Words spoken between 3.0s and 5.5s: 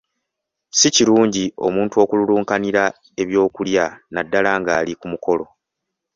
ebyokulya naddala nga ali ku mukolo.